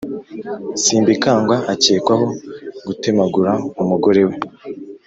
[0.83, 2.27] Simbikangwa akekwaho
[2.85, 3.51] gutemagura
[3.81, 4.33] umugorewe